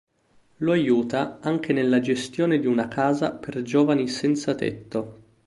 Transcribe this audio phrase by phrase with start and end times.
[0.57, 5.19] Lo aiuta anche nella gestione di una casa per giovani senzatetto.